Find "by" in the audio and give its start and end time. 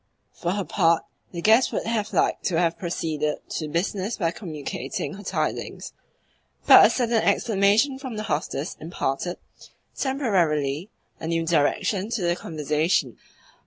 4.17-4.31